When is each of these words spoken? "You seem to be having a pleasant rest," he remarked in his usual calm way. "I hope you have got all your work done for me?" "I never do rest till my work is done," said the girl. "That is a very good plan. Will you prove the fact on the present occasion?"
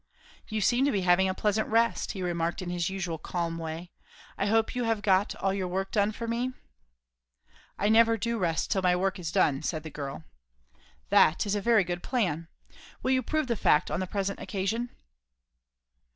"You 0.47 0.61
seem 0.61 0.83
to 0.85 0.91
be 0.91 1.01
having 1.01 1.29
a 1.29 1.35
pleasant 1.35 1.67
rest," 1.67 2.13
he 2.13 2.23
remarked 2.23 2.63
in 2.63 2.71
his 2.71 2.89
usual 2.89 3.19
calm 3.19 3.59
way. 3.59 3.91
"I 4.35 4.47
hope 4.47 4.73
you 4.73 4.85
have 4.85 5.03
got 5.03 5.35
all 5.35 5.53
your 5.53 5.67
work 5.67 5.91
done 5.91 6.11
for 6.11 6.27
me?" 6.27 6.53
"I 7.77 7.87
never 7.87 8.17
do 8.17 8.39
rest 8.39 8.71
till 8.71 8.81
my 8.81 8.95
work 8.95 9.19
is 9.19 9.31
done," 9.31 9.61
said 9.61 9.83
the 9.83 9.91
girl. 9.91 10.23
"That 11.09 11.45
is 11.45 11.53
a 11.53 11.61
very 11.61 11.83
good 11.83 12.01
plan. 12.01 12.47
Will 13.03 13.11
you 13.11 13.21
prove 13.21 13.45
the 13.45 13.55
fact 13.55 13.91
on 13.91 13.99
the 13.99 14.07
present 14.07 14.39
occasion?" 14.39 14.89